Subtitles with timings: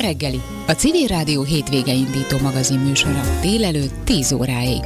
[0.00, 4.82] reggeli, a Civil Rádió hétvége indító magazin műsora délelőtt 10 óráig.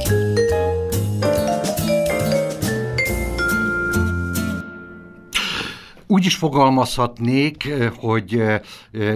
[6.15, 8.43] Úgy is fogalmazhatnék, hogy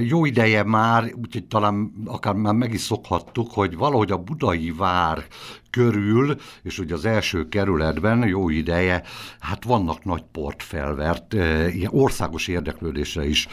[0.02, 5.24] jó ideje már, úgyhogy talán akár már meg is szokhattuk, hogy valahogy a budai vár
[5.70, 9.04] körül, és ugye az első kerületben jó ideje,
[9.40, 11.34] hát vannak nagy portfelvert,
[11.74, 13.48] ilyen országos érdeklődésre is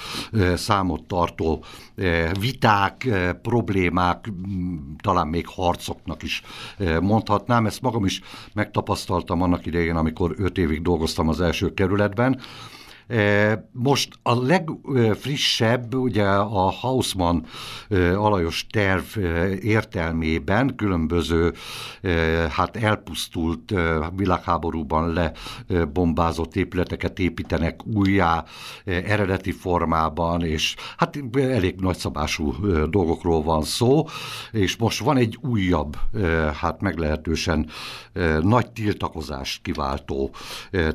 [0.54, 1.64] számot tartó
[2.40, 3.08] viták,
[3.42, 4.32] problémák,
[5.02, 6.42] talán még harcoknak is
[7.00, 7.66] mondhatnám.
[7.66, 8.20] Ezt magam is
[8.52, 12.40] megtapasztaltam annak idején, amikor öt évig dolgoztam az első kerületben,
[13.72, 17.44] most a legfrissebb, ugye a Hausmann
[18.16, 19.04] alajos terv
[19.62, 21.52] értelmében különböző
[22.50, 23.74] hát elpusztult
[24.16, 25.32] világháborúban
[25.68, 28.44] lebombázott épületeket építenek újjá
[28.84, 32.54] eredeti formában, és hát elég nagyszabású
[32.90, 34.04] dolgokról van szó,
[34.52, 35.96] és most van egy újabb,
[36.60, 37.68] hát meglehetősen
[38.40, 40.30] nagy tiltakozást kiváltó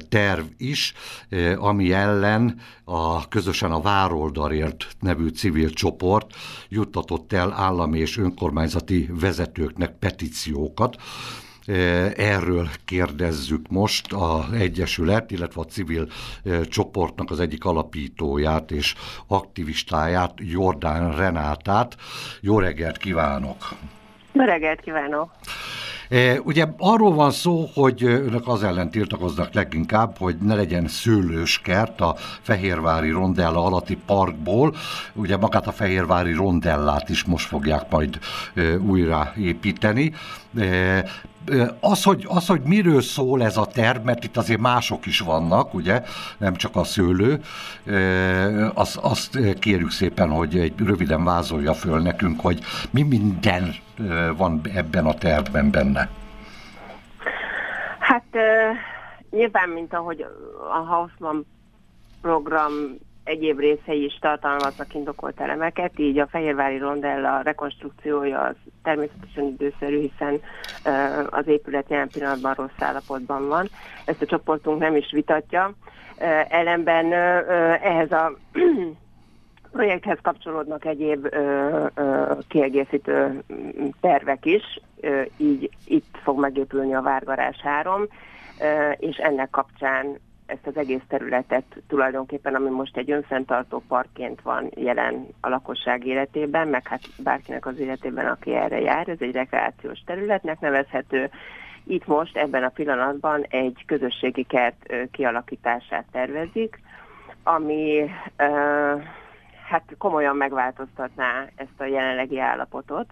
[0.10, 0.94] terv is,
[1.58, 6.36] ami ellen a közösen a Vároldalért nevű civil csoport
[6.70, 10.96] juttatott el állami és önkormányzati vezetőknek petíciókat,
[11.66, 11.74] e,
[12.16, 16.08] Erről kérdezzük most a Egyesület, illetve a civil
[16.44, 18.96] e, csoportnak az egyik alapítóját és
[19.28, 21.96] aktivistáját, Jordán Renátát.
[22.42, 23.76] Jó reggelt kívánok!
[24.32, 25.30] Jó reggelt kívánok!
[26.10, 32.02] E, ugye arról van szó, hogy önök az ellen tiltakoznak leginkább, hogy ne legyen szőlőskert
[32.02, 34.76] a Fehérvári Rondella alatti parkból.
[35.14, 38.20] Ugye magát a Fehérvári Rondellát is most fogják majd
[38.88, 40.14] újra építeni.
[41.80, 45.74] Az hogy, az, hogy miről szól ez a terv, mert itt azért mások is vannak,
[45.74, 46.04] ugye,
[46.38, 47.42] nem csak a szőlő,
[48.74, 52.60] azt, azt kérjük szépen, hogy egy röviden vázolja föl nekünk, hogy
[52.92, 53.76] mi minden
[54.38, 56.10] van ebben a tervben benne.
[58.00, 58.26] Hát
[59.30, 60.26] nyilván, mint ahogy
[60.74, 61.46] a Hausmann
[62.22, 62.72] program
[63.24, 70.42] egyéb részei is tartalmaznak indokolt elemeket, így a Fehérvári Rondella rekonstrukciója az természetesen időszerű, hiszen
[71.30, 73.68] az épület jelen pillanatban rossz állapotban van.
[74.06, 75.74] Ezt a csoportunk nem is vitatja.
[76.50, 77.14] Ellenben
[77.82, 78.38] ehhez a
[79.72, 83.44] projekthez kapcsolódnak egyéb ö, ö, kiegészítő
[84.02, 88.08] tervek is, ö, így itt fog megépülni a Várgarás 3,
[88.60, 90.20] ö, és ennek kapcsán
[90.52, 96.68] ezt az egész területet tulajdonképpen, ami most egy önfenntartó parkként van jelen a lakosság életében,
[96.68, 101.30] meg hát bárkinek az életében, aki erre jár, ez egy rekreációs területnek nevezhető.
[101.84, 106.80] Itt most ebben a pillanatban egy közösségi kert kialakítását tervezik,
[107.44, 108.10] ami
[109.70, 113.08] hát komolyan megváltoztatná ezt a jelenlegi állapotot,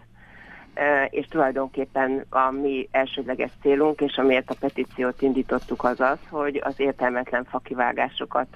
[1.09, 6.79] és tulajdonképpen a mi elsődleges célunk, és amiért a petíciót indítottuk az az, hogy az
[6.79, 8.47] értelmetlen fakivágásokat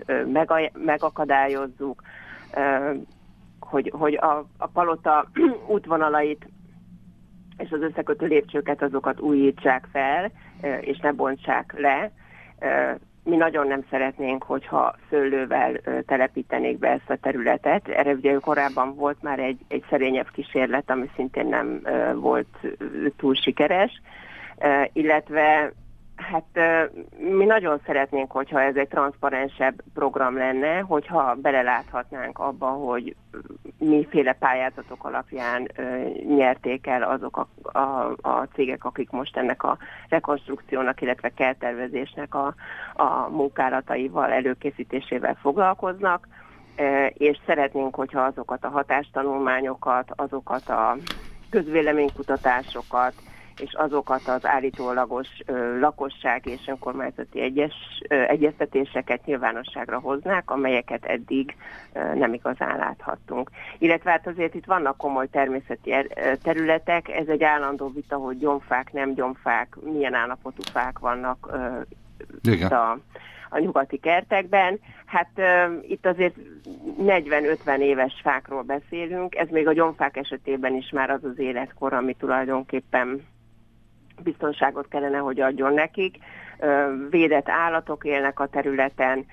[0.73, 2.01] megakadályozzuk,
[3.59, 5.29] hogy, hogy a, a palota
[5.75, 6.45] útvonalait
[7.57, 10.31] és az összekötő lépcsőket azokat újítsák fel,
[10.81, 12.11] és ne bontsák le,
[13.23, 17.87] mi nagyon nem szeretnénk, hogyha szőlővel telepítenék be ezt a területet.
[17.87, 21.81] Erre ugye korábban volt már egy, egy szerényebb kísérlet, ami szintén nem
[22.15, 22.47] volt
[23.17, 24.01] túl sikeres,
[24.93, 25.73] illetve
[26.15, 26.59] Hát
[27.17, 33.15] mi nagyon szeretnénk, hogyha ez egy transzparensebb program lenne, hogyha beleláthatnánk abba, hogy
[33.83, 35.71] miféle pályázatok alapján
[36.27, 39.77] nyerték el azok a, a, a cégek, akik most ennek a
[40.09, 42.55] rekonstrukciónak, illetve keltervezésnek a,
[42.93, 46.27] a munkálataival, előkészítésével foglalkoznak,
[47.13, 50.97] és szeretnénk, hogyha azokat a hatástanulmányokat, azokat a
[51.49, 53.13] közvéleménykutatásokat,
[53.57, 57.73] és azokat az állítólagos ö, lakosság és önkormányzati egyes,
[58.07, 61.55] ö, egyeztetéseket nyilvánosságra hoznák, amelyeket eddig
[61.93, 63.49] ö, nem igazán láthattunk.
[63.77, 68.93] Illetve hát azért itt vannak komoly természeti er, területek, ez egy állandó vita, hogy gyomfák,
[68.93, 71.81] nem gyomfák, milyen állapotú fák vannak ö,
[72.51, 72.99] itt a,
[73.49, 74.79] a nyugati kertekben.
[75.05, 76.35] Hát uh, itt azért
[77.01, 82.13] 40-50 éves fákról beszélünk, ez még a gyomfák esetében is már az az életkor, ami
[82.13, 83.21] tulajdonképpen
[84.23, 86.17] biztonságot kellene, hogy adjon nekik.
[87.09, 89.25] Védett állatok élnek a területen,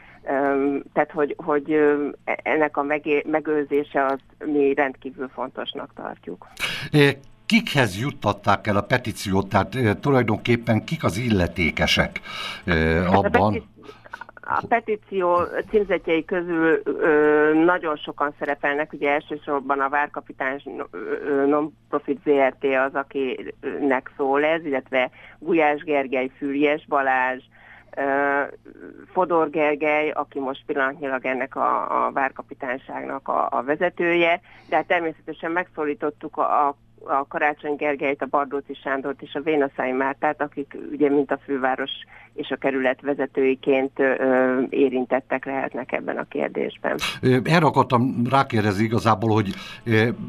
[0.92, 1.76] tehát hogy, hogy
[2.24, 2.86] ennek a
[3.24, 6.46] megőrzése az mi rendkívül fontosnak tartjuk.
[7.46, 12.20] Kikhez juttatták el a petíciót, tehát tulajdonképpen kik az illetékesek
[12.66, 13.68] hát abban?
[14.52, 20.62] A, petíció címzetjei közül ö, nagyon sokan szerepelnek, ugye elsősorban a Várkapitány
[21.46, 27.42] non-profit ZRT az, akinek szól ez, illetve Gulyás Gergely, Fürjes Balázs,
[27.96, 28.42] ö,
[29.12, 35.50] Fodor Gergely, aki most pillanatnyilag ennek a, a Várkapitányságnak a, a vezetője, de hát természetesen
[35.50, 41.10] megszólítottuk a, a a Karácsony Gergelyt, a Bardóci Sándort és a Vénaszai Mártát, akik ugye
[41.10, 41.90] mint a főváros
[42.34, 46.98] és a kerület vezetőiként ö, érintettek lehetnek ebben a kérdésben.
[47.44, 49.54] Erre akartam rákérdezni igazából, hogy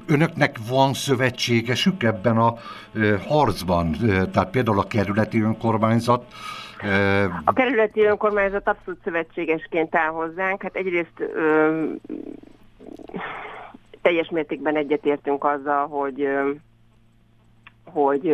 [0.08, 2.54] önöknek van szövetségesük ebben a
[3.28, 3.96] harcban,
[4.32, 6.26] tehát például a kerületi önkormányzat,
[7.44, 10.62] a kerületi önkormányzat abszolút szövetségesként áll hozzánk.
[10.62, 11.84] Hát egyrészt ö,
[14.02, 16.28] teljes mértékben egyetértünk azzal, hogy
[17.86, 18.26] hogy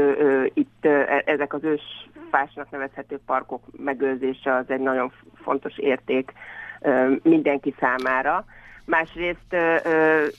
[0.53, 6.33] itt e, ezek az ősfásnak nevezhető parkok megőrzése az egy nagyon fontos érték
[7.23, 8.45] mindenki számára.
[8.85, 9.53] Másrészt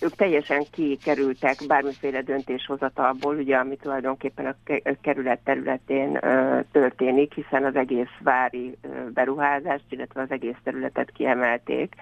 [0.00, 6.20] ők teljesen kikerültek bármiféle döntéshozatalból, ugye, ami tulajdonképpen a kerület területén
[6.72, 11.94] történik, hiszen az egész vári ö, beruházást, illetve az egész területet kiemelték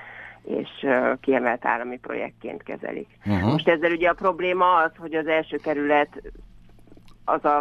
[0.47, 0.87] és
[1.21, 3.09] kiemelt állami projektként kezelik.
[3.27, 3.51] Uh-huh.
[3.51, 6.23] Most ezzel ugye a probléma az, hogy az első kerület
[7.25, 7.57] az a,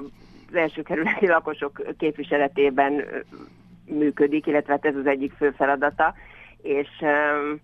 [0.48, 3.04] az első kerületi lakosok képviseletében
[3.86, 6.14] működik, illetve hát ez az egyik fő feladata,
[6.62, 7.60] és um,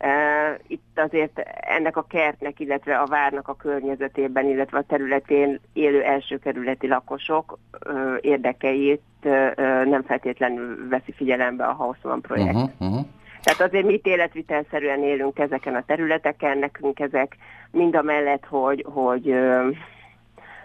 [0.00, 6.02] uh, itt azért ennek a kertnek, illetve a várnak a környezetében, illetve a területén élő
[6.02, 9.54] első kerületi lakosok uh, érdekeit uh,
[9.84, 12.54] nem feltétlenül veszi figyelembe a House projekt.
[12.54, 13.06] Uh-huh, uh-huh.
[13.44, 17.36] Tehát azért mi életvitelszerűen élünk ezeken a területeken, nekünk ezek
[17.70, 19.68] mind a mellett, hogy, hogy ö,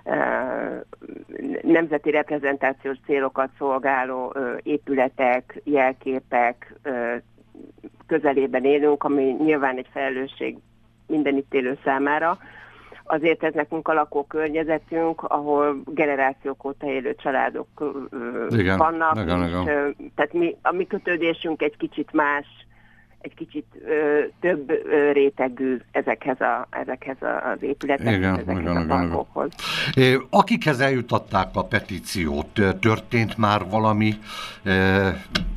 [0.03, 0.15] ö,
[1.61, 7.15] nemzeti reprezentációs célokat szolgáló ö, épületek, jelképek ö,
[8.07, 10.57] közelében élünk, ami nyilván egy felelősség
[11.07, 12.37] minden itt élő számára.
[13.03, 17.67] Azért ez nekünk a lakókörnyezetünk, ahol generációk óta élő családok
[18.49, 19.19] igen, vannak.
[19.21, 19.61] Igen, igen.
[19.97, 22.45] És, tehát mi, a mi kötődésünk egy kicsit más,
[23.21, 28.85] egy kicsit ö, több ö, rétegű ezekhez, a, ezekhez az épületekhez, igen, ezekhez igen, a
[28.85, 29.49] parkokhoz.
[29.93, 30.21] Igen.
[30.29, 34.13] Akikhez eljutatták a petíciót, történt már valami
[34.63, 34.71] e,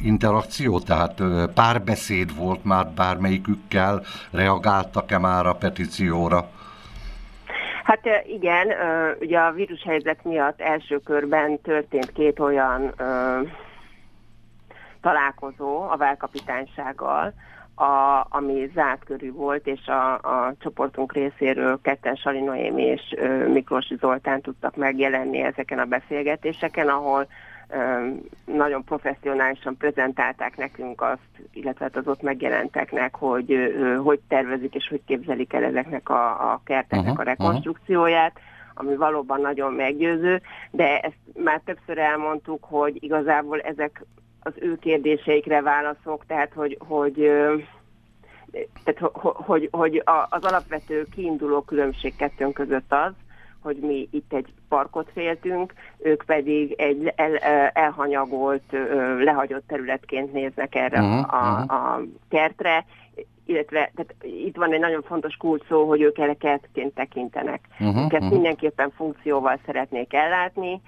[0.03, 1.23] interakció, tehát
[1.55, 6.51] párbeszéd volt már bármelyikükkel, reagáltak-e már a petícióra?
[7.85, 8.69] Hát igen,
[9.21, 12.95] ugye a vírushelyzet miatt első körben történt két olyan
[15.03, 17.33] találkozó a válkapitánysággal,
[17.75, 23.49] a, ami zárt körű volt, és a, a csoportunk részéről ketten Sali Noémi és ö,
[23.49, 27.27] Miklós Zoltán tudtak megjelenni ezeken a beszélgetéseken, ahol
[27.69, 28.09] ö,
[28.45, 34.89] nagyon professzionálisan prezentálták nekünk azt, illetve hát az ott megjelenteknek, hogy ö, hogy tervezik és
[34.89, 38.39] hogy képzelik el ezeknek a, a kerteknek uh-huh, a rekonstrukcióját,
[38.75, 40.41] ami valóban nagyon meggyőző,
[40.71, 44.05] de ezt már többször elmondtuk, hogy igazából ezek
[44.43, 47.31] az ő kérdéseikre válaszok, tehát hogy, hogy
[48.85, 53.13] tehát, hogy, hogy az alapvető kiinduló különbség kettőnk között az,
[53.63, 57.37] hogy mi itt egy parkot féltünk, ők pedig egy el,
[57.73, 58.77] elhanyagolt,
[59.19, 61.75] lehagyott területként néznek erre uh-huh, a, mhm.
[61.75, 62.85] a kertre,
[63.47, 67.61] illetve tehát itt van egy nagyon fontos kult szó, hogy ők erre kertként tekintenek.
[67.81, 68.31] Uh-huh, Őket uh-huh.
[68.31, 70.81] mindenképpen funkcióval szeretnék ellátni,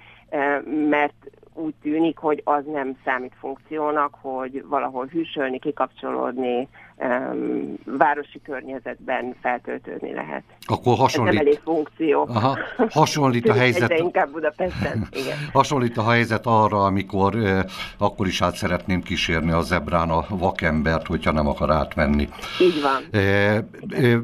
[0.89, 1.13] mert
[1.55, 10.13] úgy tűnik, hogy az nem számít funkciónak, hogy valahol hűsölni, kikapcsolódni, um, városi környezetben feltöltődni
[10.13, 10.43] lehet.
[10.65, 11.33] Akkor hasonlít.
[11.33, 12.27] Ez nem elég funkció.
[12.29, 12.57] Aha,
[12.89, 13.91] hasonlít a helyzet.
[13.91, 15.37] Egyre inkább Budapesten, igen.
[15.53, 17.63] Hasonlít a helyzet arra, amikor eh,
[17.97, 22.29] akkor is át szeretném kísérni a zebrán a vakembert, hogyha nem akar átmenni.
[22.61, 23.21] Így van.
[23.21, 23.63] Eh, eh,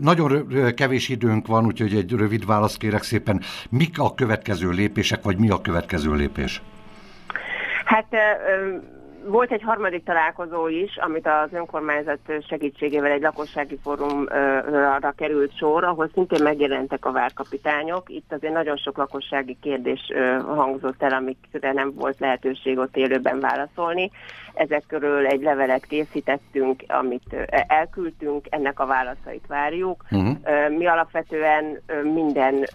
[0.01, 3.41] nagyon kevés időnk van, úgyhogy egy rövid választ kérek szépen.
[3.69, 6.61] Mik a következő lépések, vagy mi a következő lépés?
[7.91, 8.15] Hát
[9.25, 16.09] volt egy harmadik találkozó is, amit az önkormányzat segítségével egy lakossági fórumra került sor, ahol
[16.13, 18.09] szintén megjelentek a várkapitányok.
[18.09, 20.11] Itt azért nagyon sok lakossági kérdés
[20.45, 24.11] hangzott el, amikre nem volt lehetőség ott élőben válaszolni.
[24.53, 27.35] Ezek körül egy levelet készítettünk, amit
[27.67, 30.05] elküldtünk, ennek a válaszait várjuk.
[30.11, 30.37] Uh-huh.
[30.77, 31.81] Mi alapvetően
[32.13, 32.65] minden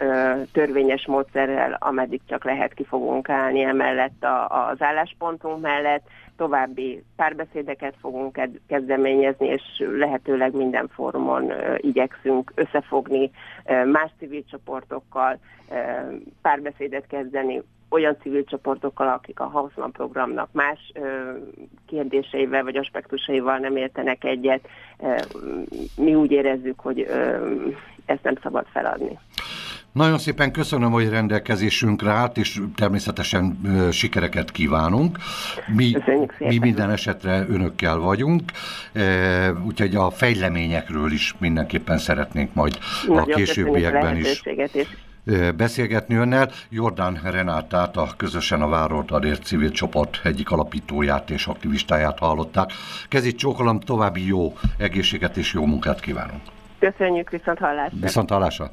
[0.51, 6.07] törvényes módszerrel, ameddig csak lehet, ki fogunk állni emellett az álláspontunk mellett
[6.37, 9.61] további párbeszédeket fogunk kezdeményezni, és
[9.97, 13.31] lehetőleg minden fórumon igyekszünk összefogni
[13.91, 15.39] más civil csoportokkal,
[16.41, 21.01] párbeszédet kezdeni olyan civil csoportokkal, akik a Hausmann programnak más ö,
[21.87, 24.67] kérdéseivel vagy aspektusaival nem értenek egyet.
[25.95, 27.47] Mi úgy érezzük, hogy ö,
[28.05, 29.19] ezt nem szabad feladni.
[29.91, 33.59] Nagyon szépen köszönöm, hogy rendelkezésünkre állt, és természetesen
[33.91, 35.17] sikereket kívánunk.
[35.75, 35.91] Mi,
[36.39, 38.41] mi minden esetre önökkel vagyunk,
[39.67, 42.77] úgyhogy a fejleményekről is mindenképpen szeretnénk majd
[43.07, 44.43] Nagyon a későbbiekben is
[45.57, 46.51] beszélgetni önnel.
[46.69, 52.71] Jordán Renátát, a Közösen a Várolt Adért civil csoport egyik alapítóját és aktivistáját hallották.
[53.09, 56.41] Kezit csókolom, további jó egészséget és jó munkát kívánunk.
[56.79, 57.97] Köszönjük, viszont hallásra.
[58.01, 58.71] Viszont hallásra.